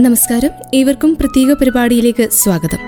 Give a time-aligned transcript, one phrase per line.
[0.00, 0.50] നമസ്കാരം.
[0.74, 2.78] ഏവർക്കും പ്രത്യേക പരിപാടിയിലേക്ക് സ്വാഗതം.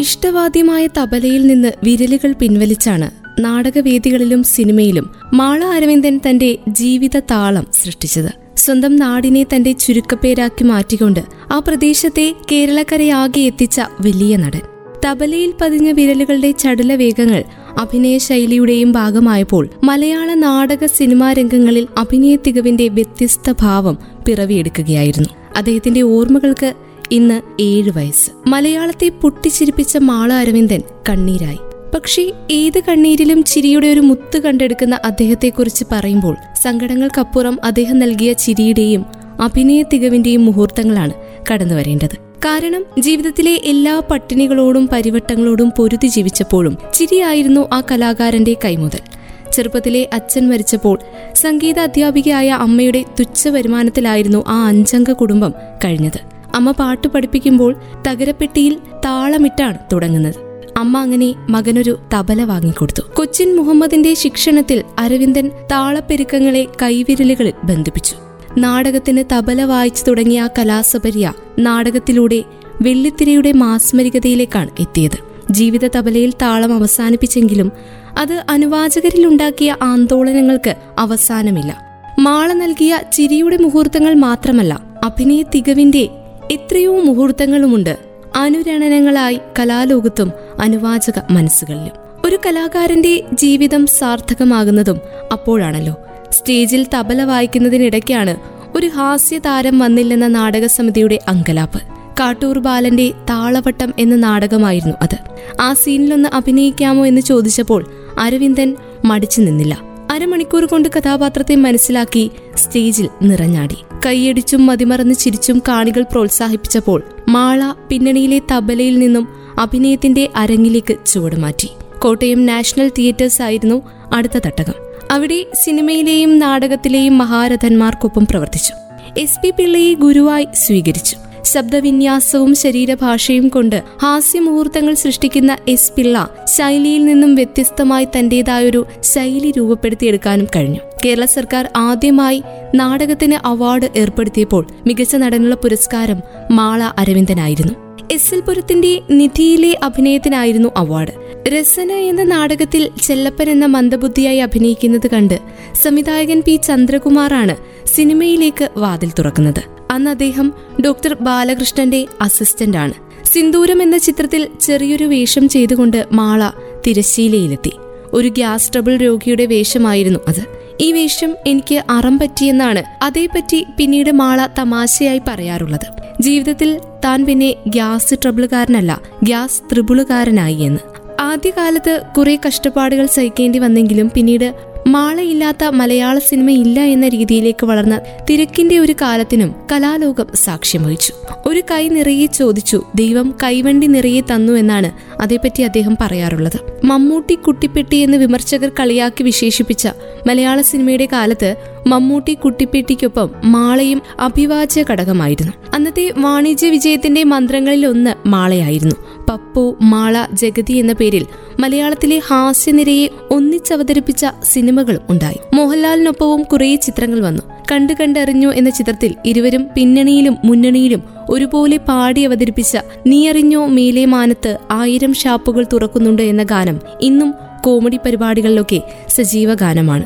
[0.00, 3.10] ഇഷ്ടവാദ്യമായ തബലയിൽ നിന്ന് വിരലുകൾ പിൻവലിച്ചാണ്
[3.44, 8.58] നാടകവേദികളിലും സിനിമയിലും മാള അരവിന്ദൻ തന്റെ ജീവിത താളം സൃഷ്ടിച്ചത്.
[8.58, 11.20] സ്വന്തം നാടിനെ തന്റെ ചുരുക്കപ്പേരാക്കി മാറ്റിക്കൊണ്ട്
[11.52, 14.60] ആ പ്രദേശത്തെ കേരളക്കരയാകെ എത്തിച്ച വലിയ നടൻ.
[15.06, 17.44] തബലയിൽ പതിഞ്ഞ വിരലുകളുടെ ചടുല വേഗങ്ങൾ
[17.78, 25.37] അഭിനയ ശൈലിയുടെയും ഭാഗമായപ്പോൾ മലയാള നാടക സിനിമാ രംഗങ്ങളിൽ അഭിനയ തികവിന്റെ വ്യത്യസ്ത ഭാവം പിറവിയെടുക്കുകയായിരുന്നു.
[25.56, 26.74] അദ്ദേഹത്തിന്റെ ഓർമ്മകൾക്ക്
[27.10, 28.30] ഇന്ന് ഏഴ് വയസ്സ്.
[28.46, 31.58] മലയാളത്തെ പൊട്ടിച്ചിരിപ്പിച്ച മാള അരവിന്ദൻ കണ്ണീരായി.
[31.94, 39.04] പക്ഷേ ഏത് കണ്ണീരിലും ചിരിയുടെ ഒരു മുത്ത് കണ്ടെടുക്കുന്ന അദ്ദേഹത്തെക്കുറിച്ച് പറയുമ്പോൾ സങ്കടങ്ങൾക്കപ്പുറം അദ്ദേഹം നൽകിയ ചിരിയുടെയും
[39.40, 41.12] അഭിനയ തികവിന്റെയും മുഹൂർത്തങ്ങളാണ്
[41.52, 42.16] കടന്നു വരേണ്ടത്.
[42.44, 49.17] കാരണം ജീവിതത്തിലെ എല്ലാ പട്ടിണികളോടും പരിവട്ടങ്ങളോടും പൊരുതി ജീവിച്ചപ്പോഴും ചിരിയായിരുന്നു ആ കലാകാരന്റെ കൈമുതൽ.
[49.52, 50.98] ചെറുപ്പത്തിലെ അച്ഛൻ മരിച്ചപ്പോൾ
[51.34, 56.20] സംഗീത അധ്യാപികയായ അമ്മയുടെ തുച്ഛ വരുമാനത്തിലായിരുന്നു ആ അഞ്ചംഗ കുടുംബം കഴിഞ്ഞത്.
[56.54, 57.74] അമ്മ പാട്ട് പഠിപ്പിക്കുമ്പോൾ
[58.08, 60.34] തകരപ്പെട്ടിയിൽ താളമിട്ടാണ് തുടങ്ങുന്നത്.
[60.76, 63.02] അമ്മ അങ്ങനെ മകനൊരു തബല വാങ്ങിക്കൊടുത്തു.
[63.16, 68.14] കൊച്ചിൻ മുഹമ്മദിന്റെ ശിക്ഷണത്തിൽ അരവിന്ദൻ താളപ്പെരുക്കങ്ങളെ കൈവിരലുകളിൽ ബന്ധിപ്പിച്ചു.
[68.58, 72.44] നാടകത്തിന് തബല വായിച്ചു തുടങ്ങിയ കലാസപര്യ നാടകത്തിലൂടെ
[72.82, 75.27] വെള്ളിത്തിരയുടെ മാസ്മരികതയിലേക്കാണ് എത്തിയത്.
[75.50, 77.72] ജീവിത തബലയിൽ താളം അവസാനിപ്പിച്ചെങ്കിലും
[78.18, 81.88] അത് അനുവാചകരിലുണ്ടാക്കിയ ആന്തോളനങ്ങൾക്ക് അവസാനമില്ല.
[82.18, 86.08] മാള നൽകിയ ചിരിയുടെ മുഹൂർത്തങ്ങൾ മാത്രമല്ല അഭിനയ തികവിന്റെ
[86.50, 87.98] എത്രയോ മുഹൂർത്തങ്ങളുമുണ്ട്.
[88.36, 92.08] അനുരണനങ്ങളായി കലാലോകത്തും അനുവാചക മനസ്സുകളിലും.
[92.24, 95.00] ഒരു കലാകാരന്റെ ജീവിതം സാർത്ഥകമാകുന്നതും
[95.32, 95.96] അപ്പോഴാണല്ലോ.
[96.30, 98.36] സ്റ്റേജിൽ തബല വായിക്കുന്നതിനിടയ്ക്കാണ്
[98.76, 101.82] ഒരു ഹാസ്യതാരം വന്നില്ലെന്ന നാടകസമിതിയുടെ അങ്കലാപ്പ്.
[102.20, 105.27] കാട്ടൂർ ബാലന്റെ താളവട്ടം എന്ന നാടകമായിരുന്നു അത്.
[105.60, 109.78] ആ സീനിലൊന്ന് അഭിനയിക്കാമോ എന്ന് ചോദിച്ചപ്പോൾ അരവിന്ദൻ മടിച്ചു നിന്നില്ല.
[110.10, 113.76] അരമണിക്കൂർ കൊണ്ട് കഥാപാത്രത്തെ മനസ്സിലാക്കി സ്റ്റേജിൽ നിറഞ്ഞാടി.
[114.06, 123.42] കൈയടിച്ചും മതിമറന്ന് ചിരിച്ചും കാണികൾ പ്രോത്സാഹിപ്പിച്ചപ്പോൾ മാള പിന്നണിയിലെ തബലയിൽ നിന്നും അഭിനയത്തിന്റെ അരങ്ങിലേക്ക് ചുവടുമാറ്റി കോട്ടയം നാഷണൽ തിയേറ്റേഴ്സ്
[123.42, 123.82] ആയിരുന്നു
[124.12, 124.74] അടുത്ത തട്ടകം.
[125.10, 128.72] അവിടെ സിനിമയിലെയും നാടകത്തിലെയും മഹാരഥന്മാർക്കൊപ്പം പ്രവർത്തിച്ചു.
[129.18, 131.16] എസ് പി പിള്ളയെ ഗുരുവായി സ്വീകരിച്ചു.
[131.52, 140.80] ശബ്ദവിന്യാസവും ശരീരഭാഷയും കൊണ്ട് ഹാസ്യമുഹൂർത്തങ്ങൾ സൃഷ്ടിക്കുന്ന എസ് പിള്ള ശൈലിയിൽ നിന്നും വ്യത്യസ്തമായി തന്റേതായൊരു ശൈലി രൂപപ്പെടുത്തിയെടുക്കാനും കഴിഞ്ഞു.
[141.04, 142.42] കേരള സർക്കാർ ആദ്യമായി
[142.74, 146.20] നാടകത്തിന് അവാർഡ് ഏർപ്പെടുത്തിയപ്പോൾ മികച്ച നടനുള്ള പുരസ്കാരം
[146.50, 147.72] മാള അരവിന്ദനായിരുന്നു.
[148.10, 151.12] എസ് എൽ പുരത്തിന്റെ നിധിയിലെ അഭിനയത്തിനായിരുന്നു അവാർഡ്.
[151.48, 155.38] രസന എന്ന നാടകത്തിൽ ചെല്ലപ്പൻ എന്ന മന്ദബുദ്ധിയായി അഭിനയിക്കുന്നത് കണ്ട്
[155.82, 157.56] സംവിധായകൻ പി ചന്ദ്രകുമാറാണ്
[157.86, 159.77] സിനിമയിലേക്ക് വാതിൽ തുറക്കുന്നത്.
[159.90, 160.52] അന്ന് അദ്ദേഹം
[160.84, 162.94] ഡോക്ടർ ബാലകൃഷ്ണന്റെ അസിസ്റ്റന്റാണ്.
[163.24, 166.50] സിന്ദൂരം എന്ന ചിത്രത്തിൽ ചെറിയൊരു വേഷം ചെയ്തുകൊണ്ട് മാള
[166.86, 167.72] തിരശ്ശീലയിലെത്തി.
[168.12, 170.58] ഒരു ഗ്യാസ് ട്രബിൾ രോഗിയുടെ വേഷമായിരുന്നു അത്.
[170.80, 175.86] ഈ വേഷം എനിക്ക് അറം പറ്റിയെന്നാണ് അതേപറ്റി പിന്നീട് മാള തമാശയായി പറയാറുള്ളത്.
[176.20, 180.80] ജീവിതത്തിൽ താൻ പിന്നെ ഗ്യാസ് ട്രബിളുകാരനല്ല ഗ്യാസ് ത്രിബിളുകാരനായി എന്ന്.
[181.20, 184.54] ആദ്യകാലത്ത് കുറെ കഷ്ടപ്പാടുകൾ സഹിക്കേണ്ടി വന്നെങ്കിലും പിന്നീട്
[184.86, 188.00] മാളയില്ലാത്ത മലയാള സിനിമ ഇല്ല എന്ന രീതിയിലേക്ക് വളർന്ന
[188.30, 191.12] തിരക്കിന്റെ ഒരു കാലത്തിനും കലാലോകം സാക്ഷ്യം വഹിച്ചു
[191.46, 196.86] ഒരു കൈ നിറയെ ചോദിച്ചു ദൈവം കൈവണ്ടി നിറയെ തന്നു എന്നാണ് അതേപ്പറ്റി അദ്ദേഹം പറയാറുള്ളത്.
[196.86, 199.88] മമ്മൂട്ടി കുട്ടിപ്പെട്ടി എന്ന് വിമർശകർ കളിയാക്കി വിശേഷിപ്പിച്ച
[200.26, 201.56] മലയാള സിനിമയുടെ കാലത്ത്
[201.86, 205.52] മമ്മൂട്ടി കുട്ടിപ്പെട്ടിക്കൊപ്പം മാളയും അഭിവാച്യ ഘടകമായിരുന്നു.
[205.74, 208.96] അന്നത്തെ വാണിജ്യ വിജയത്തിന്റെ മന്ത്രങ്ങളിൽ ഒന്ന് മാളയായിരുന്നു.
[209.30, 211.26] പപ്പു മാള ജഗതി എന്ന പേരിൽ
[211.60, 215.36] മലയാളത്തിലെ ഹാസ്യനിരയെ ഒന്നിച്ചവതരിപ്പിച്ച സിനിമകളും ഉണ്ടായി.
[215.54, 217.42] മോഹൻലാലിനൊപ്പവും കുറേ ചിത്രങ്ങൾ വന്നു.
[217.72, 225.66] കണ്ടു കണ്ടറിഞ്ഞു എന്ന ചിത്രത്തിൽ ഇരുവരും പിന്നണിയിലും മുന്നണിയിലും ഒരുപോലെ പാടി അവതരിപ്പിച്ച നീയറിഞ്ഞോ മേലെ മാനത്ത് ആയിരം ഷാപ്പുകൾ
[225.72, 227.34] തുറക്കുന്നുണ്ട് എന്ന ഗാനം ഇന്നും
[227.64, 230.04] കോമഡി പരിപാടികളിലൊക്കെ സജീവ ഗാനമാണ്.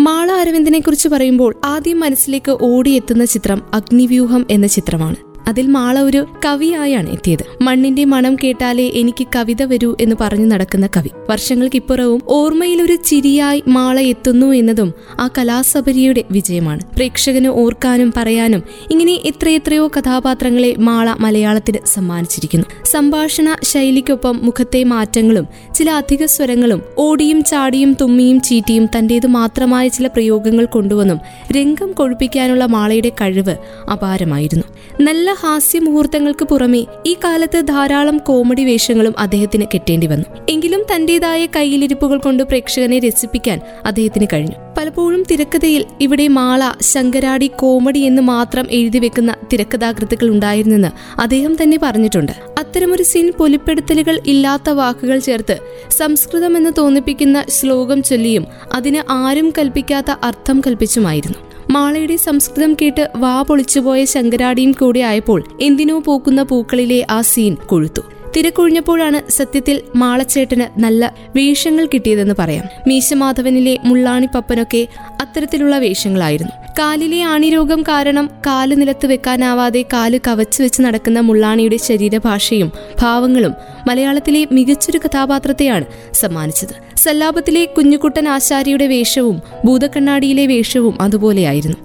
[0.00, 5.33] മാള അരവിന്ദനെ കുറിച്ച് പറയുമ്പോൾ ആദ്യം മനസ്സിലേക്ക് ഓടിയെത്തുന്ന ചിത്രം അഗ്നിവ്യൂഹം എന്ന ചിത്രമാണ്.
[5.48, 7.62] അതിൽ മാള ഒരു കവിയായാണ് എത്തിയത്.
[7.62, 11.10] മണ്ണിന്റെ മണം കേട്ടാലേ എനിക്ക് കവിത വരൂ എന്ന് പറഞ്ഞു നടക്കുന്ന കവി.
[11.30, 16.80] വർഷങ്ങൾക്കിപ്പുറവും ഓർമ്മയിൽ ഒരു ചിരിയായി മാള എത്തുന്നു എന്നതും ആ കലാസബരിയുടെ വിജയമാണ്.
[16.96, 22.66] പ്രേക്ഷകന് ഓർക്കാനും പറയാനും ഇങ്ങനെ എത്രയെത്രയോ കഥാപാത്രങ്ങളെ മാള മലയാളത്തിന് സമ്മാനിച്ചിരിക്കുന്നു.
[22.84, 30.64] സംഭാഷണ ശൈലിക്കൊപ്പം മുഖത്തെ മാറ്റങ്ങളും ചില അധിക സ്വരങ്ങളും ഓടിയും ചാടിയും തുമ്മിയും ചീറ്റിയും തന്റേതു മാത്രമായ ചില പ്രയോഗങ്ങൾ
[30.64, 31.20] കൊണ്ടുവന്നും
[31.52, 33.56] രംഗം കൊഴുപ്പിക്കാനുള്ള മാളയുടെ കഴിവ്
[33.92, 34.64] അപാരമായിരുന്നു.
[35.00, 40.24] നല്ല ഹാസ്യ മുഹൂർത്തങ്ങൾക്ക് പുറമെ ഈ കാലത്ത് ധാരാളം കോമഡി വേഷങ്ങളും അദ്ദേഹത്തിന് കെട്ടേണ്ടി വന്നു.
[40.48, 44.54] എങ്കിലും തന്റേതായ കയ്യിലിരിപ്പുകൾ കൊണ്ട് പ്രേക്ഷകനെ രസിപ്പിക്കാൻ അദ്ദേഹത്തിന് കഴിഞ്ഞു.
[44.78, 52.32] പലപ്പോഴും തിരക്കഥയിൽ ഇവിടെ മാള ശങ്കരാടി കോമഡി എന്ന് മാത്രം എഴുതി വെക്കുന്ന തിരക്കഥാകൃത്തുക്കൾ ഉണ്ടായിരുന്നെന്ന് അദ്ദേഹം തന്നെ പറഞ്ഞിട്ടുണ്ട്.
[52.58, 55.58] അത്തരമൊരു സീൻ പൊലിപ്പെടുത്തലുകൾ ഇല്ലാത്ത വാക്കുകൾ ചേർത്ത്
[55.90, 61.53] സംസ്കൃതം എന്ന് തോന്നിപ്പിക്കുന്ന ശ്ലോകം ചൊല്ലിയും അതിന് ആരും കൽപ്പിക്കാത്ത അർത്ഥം കൽപ്പിച്ചുമായിരുന്നു.
[61.70, 68.00] മാളയുടെ സംസ്കൃതം കേട്ട് വാ പൊളിച്ചുപോയ ശങ്കരാടിയും കൂടെ ആയപ്പോൾ എന്തിനോ പൂക്കുന്ന പൂക്കളിലെ ആ സീൻ കൊഴുത്തു.
[68.36, 72.64] തിരക്കൊഴിഞ്ഞപ്പോഴാണ് സത്യത്തിൽ മാളച്ചേട്ടന് നല്ല വേഷങ്ങൾ കിട്ടിയതെന്ന് പറയാം.
[72.88, 74.88] മീശമാധവനിലെ മുള്ളാണിപ്പപ്പനൊക്കെ
[75.20, 76.63] അത്തരത്തിലുള്ള വേഷങ്ങളായിരുന്നു.
[76.78, 82.72] കാലിലെ ആണിരോഗം കാരണം കാൽ നിലത്ത് വെക്കാനാവാതെ കാൽ കവച്ചു വെച്ച് നടക്കുന്ന മുള്ളാണിയുടെ ശരീരഭാഷയും
[83.02, 83.54] ഭാവങ്ങളും
[83.88, 85.84] മലയാളത്തിലെ മികച്ചൊരു കഥാപാത്രത്തെയാണ്
[86.14, 86.74] സമ്മാനിച്ചത്.
[86.96, 91.76] സല്ലാപത്തിലെ കുഞ്ഞുകുട്ടൻ ആശാരിയുടെ വേഷവും ഭൂതക്കണ്ണാടിയിലെ വേഷവും അതുപോലെയായിരുന്നു.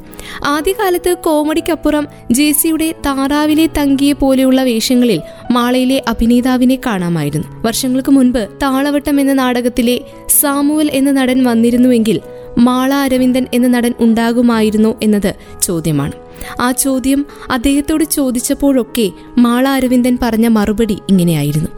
[0.45, 5.21] ആദ്യകാലത്ത് കോമഡിക്കപ്പുറം ജെസിയുടെ താറാവിലെ തങ്കിയെ പോലെയുള്ള വേഷങ്ങളിൽ
[5.51, 7.47] മാളയിലെ അഭിനേതാവിനെ കാണാമായിരുന്നു.
[7.61, 9.99] വർഷങ്ങൾക്ക് മുൻപ് താളവട്ടം എന്ന നാടകത്തിലെ
[10.41, 12.19] സാമുവൽ എന്ന നടൻ വന്നിരുന്നുവെങ്കിൽ
[12.59, 16.11] മാള അരവിന്ദൻ എന്ന നടൻ ഉണ്ടാകുമായിരുന്നോ എന്നത് ചോദ്യമാണ്.
[16.59, 21.69] ആ ചോദ്യം അദ്ദേഹത്തോട് ചോദിച്ചപ്പോഴൊക്കെ മാള അരവിന്ദൻ പറഞ്ഞ മറുപടി ഇങ്ങനെയായിരുന്നു.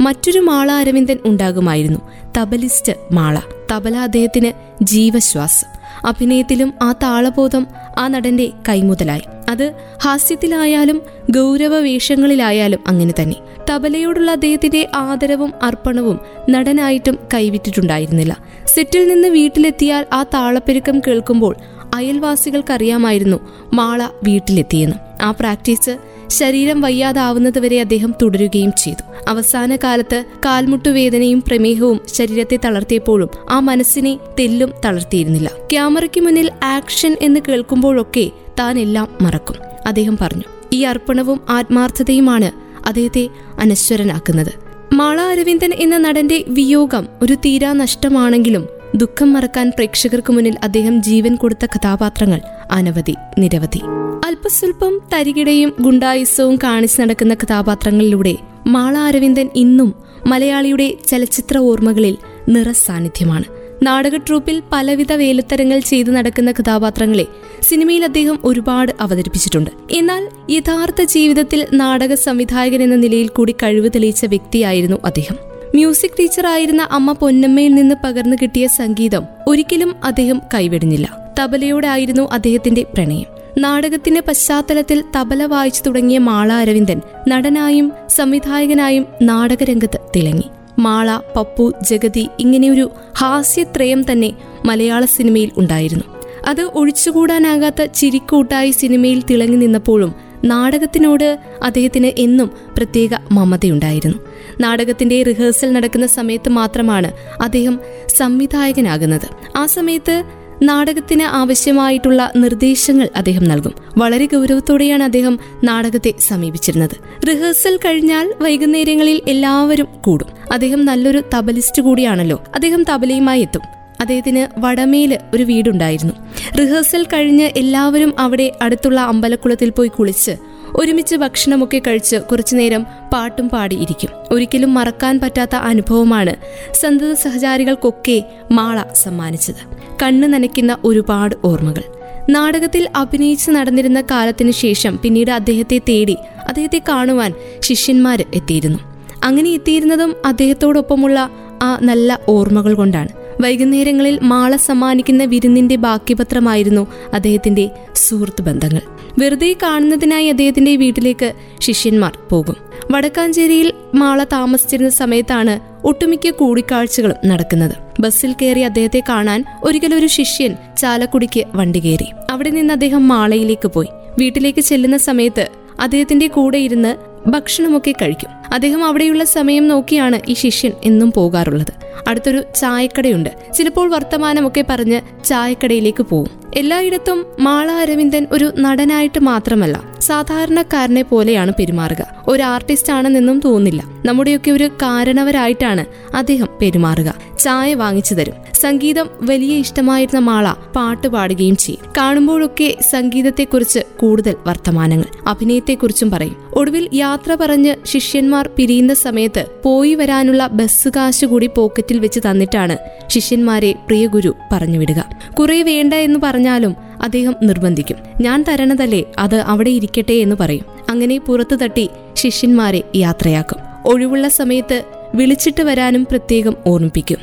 [0.00, 1.98] മറ്റൊരു മാള അരവിന്ദൻ ഉണ്ടാകുമായിരുന്നു.
[2.38, 3.40] തബലിസ്റ്റ് മാള.
[3.72, 4.52] തബല അദ്ദേഹത്തിന്
[4.84, 5.66] ജീവശ്വാസം.
[6.06, 7.66] അഭിനയത്തിലും ആ താളബോധം
[7.98, 9.22] ആ നടന്റെ കൈമുതലായി.
[9.48, 9.72] അത്
[10.02, 13.36] ഹാസ്യത്തിലായാലും ഗൗരവ വേഷങ്ങളിലായാലും അങ്ങനെ തന്നെ.
[13.70, 16.20] തബലയോടുള്ള അദ്ദേഹത്തിന്റെ ആദരവും അർപ്പണവും
[16.50, 18.36] നടനായിട്ടും കൈവിട്ടിട്ടുണ്ടായിരുന്നില്ല.
[18.66, 21.56] സെറ്റിൽ നിന്ന് വീട്ടിലെത്തിയാൽ ആ താളപ്പെരുക്കം കേൾക്കുമ്പോൾ
[21.94, 23.36] അയൽവാസികൾക്കറിയാമായിരുന്നു
[23.72, 25.22] മാള വീട്ടിലെത്തിയെന്ന്.
[25.22, 25.98] ആ പ്രാക്ടീസ്
[26.28, 29.02] ശരീരം വയ്യാതാവുന്നതുവരെ അദ്ദേഹം തുടരുകയും ചെയ്തു.
[29.28, 35.50] അവസാന കാലത്ത് കാൽമുട്ടുവേദനയും പ്രമേഹവും ശരീരത്തെ തളർത്തിയപ്പോഴും ആ മനസ്സിനെ തെല്ലും തളർത്തിയിരുന്നില്ല.
[35.72, 39.56] ക്യാമറയ്ക്ക് മുന്നിൽ ആക്ഷൻ എന്ന് കേൾക്കുമ്പോഴൊക്കെ താൻ എല്ലാം മറക്കും.
[39.86, 40.42] അദ്ദേഹം പറഞ്ഞു
[40.72, 43.28] ഈ അർപ്പണവും ആത്മാർത്ഥതയുമാണ് അദ്ദേഹത്തെ
[43.60, 44.52] അനശ്വരനാക്കുന്നത്.
[44.92, 51.66] മാള അരവിന്ദൻ എന്ന നടന്റെ വിയോഗം ഒരു തീരാ നഷ്ടമാണെങ്കിലും ദുഃഖം മറക്കാൻ പ്രേക്ഷകർക്ക് മുന്നിൽ അദ്ദേഹം ജീവൻ കൊടുത്ത
[51.66, 52.40] കഥാപാത്രങ്ങൾ
[52.70, 53.80] അനവധി നിരവധി.
[54.26, 58.36] അല്പസ്വല്പം തരികിടയും ഗുണ്ടായുസവും കാണിച്ചു നടക്കുന്ന കഥാപാത്രങ്ങളിലൂടെ
[58.66, 59.94] മാള അരവിന്ദൻ ഇന്നും
[60.26, 62.16] മലയാളിയുടെ ചലച്ചിത്ര ഓർമ്മകളിൽ
[62.48, 63.44] നിറസാന്നിധ്യമാണ്.
[63.86, 67.26] നാടക ട്രൂപ്പിൽ പലവിധ വേലുത്തരങ്ങൾ ചെയ്തു നടക്കുന്ന കഥാപാത്രങ്ങളെ
[67.62, 69.70] സിനിമയിൽ അദ്ദേഹം ഒരുപാട് അവതരിപ്പിച്ചിട്ടുണ്ട്.
[69.90, 75.36] എന്നാൽ യഥാർത്ഥ ജീവിതത്തിൽ നാടക സംവിധായകൻ എന്ന നിലയിൽ കൂടി കഴിവ് തെളിയിച്ച വ്യക്തിയായിരുന്നു അദ്ദേഹം.
[75.74, 81.06] മ്യൂസിക് ടീച്ചറായിരുന്ന അമ്മ പൊന്നമ്മയിൽ നിന്ന് പകർന്നു കിട്ടിയ സംഗീതം ഒരിക്കലും അദ്ദേഹം കൈവിടുന്നില്ല
[81.40, 83.30] തബലയോടായിരുന്നു അദ്ദേഹത്തിന്റെ പ്രണയം.
[83.58, 90.48] നാടകത്തിന്റെ പശ്ചാത്തലത്തിൽ തബല വായിച്ചു തുടങ്ങിയ മാള അരവിന്ദൻ നടനായും സംവിധായകനായും നാടകരംഗത്ത് തിളങ്ങി.
[90.78, 94.32] മാള പപ്പു ജഗതി ഇങ്ങനെയൊരു ഹാസ്യത്രയം തന്നെ
[94.64, 96.04] മലയാള സിനിമയിൽ ഉണ്ടായിരുന്നു.
[96.48, 100.14] അത് ഒഴിച്ചുകൂടാനാകാത്ത ചിരിക്കൂട്ടായി സിനിമയിൽ തിളങ്ങി നിന്നപ്പോഴും
[100.44, 104.18] നാടകത്തിനോട് അദ്ദേഹത്തിന് എന്നും പ്രത്യേക മമതയുണ്ടായിരുന്നു.
[104.60, 107.12] നാടകത്തിന്റെ റിഹേഴ്സൽ നടക്കുന്ന സമയത്ത് മാത്രമാണ്
[107.42, 107.80] അദ്ദേഹം
[108.16, 109.56] സംവിധായകനാകുന്നത്.
[109.56, 110.24] ആ സമയത്ത്
[110.62, 113.72] നാടകത്തിന് ആവശ്യമായിട്ടുള്ള നിർദ്ദേശങ്ങൾ അദ്ദേഹം നൽകും.
[113.98, 117.26] വളരെ ഗൗരവത്തോടെയാണ് അദ്ദേഹം നാടകത്തെ സമീപിച്ചിരുന്നത്.
[117.26, 120.28] റിഹേഴ്സൽ കഴിഞ്ഞാൽ വൈകുന്നേരങ്ങളിൽ എല്ലാവരും കൂടും.
[120.52, 122.44] അദ്ദേഹം നല്ലൊരു തബലിസ്റ്റ് കൂടിയാണല്ലോ.
[122.54, 123.60] അദ്ദേഹം തബലയുമായി എത്തും.
[124.00, 126.14] അദ്ദേഹത്തിന് വടമേൽ ഒരു വീടുണ്ടായിരുന്നു.
[126.58, 130.30] റിഹേഴ്സൽ കഴിഞ്ഞ് എല്ലാവരും അവിടെ അടുത്തുള്ള അമ്പലക്കുളത്തിൽ പോയി കുളിച്ച്
[130.76, 134.10] ഒരുമിച്ച് ഭക്ഷണമൊക്കെ കഴിച്ച് കുറച്ചുനേരം പാട്ടും പാടിയിരിക്കും.
[134.30, 136.34] ഒരിക്കലും മറക്കാൻ പറ്റാത്ത അനുഭവമാണ്
[136.74, 139.76] സന്തത സഹചാരികൾക്കൊക്കെ മാള സമ്മാനിച്ചത്.
[140.02, 141.82] കണ്ണു നനയ്ക്കുന്ന ഒരുപാട് ഓർമ്മകൾ.
[142.30, 146.16] നാടകത്തിൽ അഭിനയിച്ച് നടന്നിരുന്ന കാലത്തിനു ശേഷം പിന്നീട് അദ്ദേഹത്തെ തേടി
[146.48, 148.78] അദ്ദേഹത്തെ കാണുവാൻ ശിഷ്യന്മാർ എത്തിയിരുന്നു.
[149.24, 151.30] അങ്ങനെ എത്തിയിരുന്നതും അദ്ദേഹത്തോടൊപ്പമുള്ള
[151.62, 153.08] ആ നല്ല ഓർമ്മകൾ കൊണ്ടാണ്.
[153.40, 158.95] വൈകുന്നേരങ്ങളിൽ മാള സമ്മാനിക്കുന്ന വിരുന്നിന്റെ ബാക്കിപത്രമായിരുന്നു അദ്ദേഹത്തിന്റെ സുഹൃത്ത് ബന്ധങ്ങൾ.
[159.18, 162.56] വെറുതെ കാണുന്നതിനായി അദ്ദേഹത്തിന്റെ വീട്ടിലേക്ക് ശിഷ്യന്മാർ പോകും.
[162.90, 167.72] വടക്കാഞ്ചേരിയിൽ മാള താമസിച്ചിരുന്ന സമയത്താണ് ഒട്ടുമിക്ക കൂടിക്കാഴ്ചകളും നടക്കുന്നത്.
[168.00, 172.06] ബസ്സിൽ കയറി അദ്ദേഹത്തെ കാണാൻ ഒരിക്കലൊരു ശിഷ്യൻ ചാലക്കുടിക്ക് വണ്ടി കയറി.
[172.30, 173.88] അവിടെ നിന്ന് അദ്ദേഹം മാളയിലേക്ക് പോയി.
[174.18, 175.48] വീട്ടിലേക്ക് ചെല്ലുന്ന സമയത്ത്
[175.80, 176.96] അദ്ദേഹത്തിന്റെ കൂടെ ഇരുന്ന്
[177.28, 178.35] ഭക്ഷണമൊക്കെ കഴിക്കും.
[178.52, 181.72] അദ്ദേഹം അവിടെയുള്ള സമയം നോക്കിയാണ് ഈ ശിഷ്യൻ എന്നും പോകാറുള്ളത്.
[182.08, 183.30] അടുത്തൊരു ചായക്കടയുണ്ട്.
[183.54, 192.24] ചിലപ്പോൾ വർത്തമാനമൊക്കെ പറഞ്ഞ് ചായക്കടയിലേക്ക് പോകും എല്ലായിടത്തും മാള അരവിന്ദൻ ഒരു നടനായിട്ട് മാത്രമല്ല സാധാരണക്കാരനെ പോലെയാണ് പെരുമാറുക.
[192.28, 195.84] ഒരു ആർട്ടിസ്റ്റ് ആണെന്നൊന്നും തോന്നില്ല നമ്മുടെയൊക്കെ ഒരു കാരണവരായിട്ടാണ്
[196.16, 197.14] അദ്ദേഹം പെരുമാറുക.
[197.38, 198.34] ചായ വാങ്ങിച്ചു തരും.
[198.54, 201.92] സംഗീതം വലിയ ഇഷ്ടമായിരുന്ന മാള പാട്ട് പാടുകയും ചെയ്യും.
[201.96, 206.36] കാണുമ്പോഴൊക്കെ സംഗീതത്തെക്കുറിച്ച് കൂടുതൽ വർത്തമാനങ്ങൾ അഭിനയത്തെക്കുറിച്ചും പറയും.
[206.54, 212.78] ഒടുവിൽ യാത്ര പറഞ്ഞ് ശിഷ്യന്മാർ പിരിയുന്ന സമയത്ത് പോയി വരാനുള്ള ബസ് കാശ് കൂടി പോക്കറ്റിൽ വെച്ച് തന്നിട്ടാണ്
[213.08, 215.04] ശിഷ്യന്മാരെ പ്രിയഗുരു പറഞ്ഞുവിടുക
[215.40, 217.96] കുറെ വേണ്ട എന്ന് പറഞ്ഞാലും അദ്ദേഹം നിർബന്ധിക്കും.
[218.20, 220.64] ഞാൻ തരണതല്ലേ അത് അവിടെ ഇരിക്കട്ടെ എന്ന് പറയും.
[220.88, 223.58] അങ്ങനെ പുറത്തു തട്ടി ശിഷ്യന്മാരെ യാത്രയാക്കും.
[223.86, 227.18] ഒഴിവുള്ള സമയത്ത് വിളിച്ചിട്ട് വരാനും പ്രത്യേകം ഓർമ്മിപ്പിക്കും.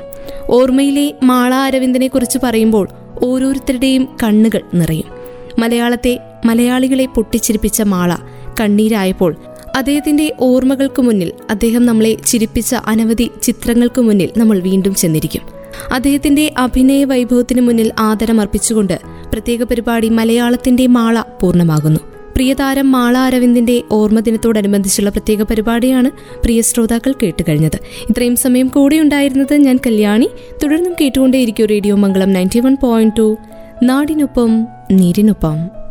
[0.50, 2.89] ഓർമ്മയിലെ മാള അരവിന്ദനെ കുറിച്ച് പറയുമ്പോൾ
[3.24, 5.05] ഓരോരുത്തരുടെയും കണ്ണുകൾ നിറയും.
[5.60, 8.15] മലയാളത്തെ മലയാളികളെ പൊട്ടിച്ചിരിപ്പിച്ച മാള
[8.62, 9.36] കണ്ണീരായപ്പോൾ
[9.75, 15.42] അദ്ദേഹത്തിന്റെ ഓർമ്മകൾക്ക് മുന്നിൽ അദ്ദേഹം നമ്മളെ ചിരിപ്പിച്ച അനവധി ചിത്രങ്ങൾക്ക് മുന്നിൽ നമ്മൾ വീണ്ടും ചെന്നിരിക്കും.
[15.94, 19.00] അദ്ദേഹത്തിന്റെ അഭിനയ വൈഭവത്തിന് മുന്നിൽ ആദരം അർപ്പിച്ചുകൊണ്ട്
[19.34, 22.00] പ്രത്യേക പരിപാടി മലയാളത്തിന്റെ മാള പൂർണമാകുന്നു.
[22.36, 26.12] പ്രിയതാരം മാള അരവിന്ദിന്റെ ഓർമ്മദിനത്തോടനുബന്ധിച്ചുള്ള പ്രത്യേക പരിപാടിയാണ്
[26.44, 27.80] പ്രിയ ശ്രോതാക്കൾ കേട്ടുകഴിഞ്ഞത്.
[28.10, 30.30] ഇത്രയും സമയം കൂടെ ഉണ്ടായിരുന്നത് ഞാൻ കല്യാണി.
[30.63, 33.38] തുടർന്നും കേട്ടുകൊണ്ടേയിരിക്കും radio Mangalam ninety one point two.
[33.84, 35.82] നാടിനൊപ്പം നീരിനൊപ്പം.